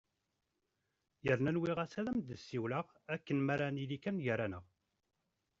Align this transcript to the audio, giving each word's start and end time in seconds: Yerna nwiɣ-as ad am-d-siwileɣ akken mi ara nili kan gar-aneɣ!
Yerna 1.25 1.51
nwiɣ-as 1.55 1.93
ad 1.99 2.07
am-d-siwileɣ 2.11 2.87
akken 3.13 3.37
mi 3.43 3.51
ara 3.53 3.67
nili 3.75 3.97
kan 4.03 4.17
gar-aneɣ! 4.25 4.65